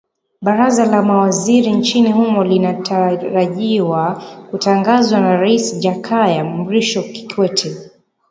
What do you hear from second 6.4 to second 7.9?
mrisho kikwete